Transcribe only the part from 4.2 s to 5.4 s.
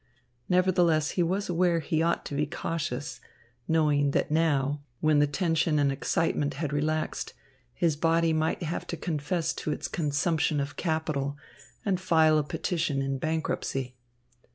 now, when the